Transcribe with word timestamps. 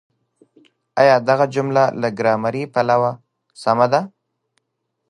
آيا 1.01 1.15
دغه 1.29 1.45
جمله 1.53 1.83
له 2.01 2.07
ګرامري 2.19 2.63
پلوه 2.73 3.11
سمه 3.63 3.87
ده؟ 3.91 4.01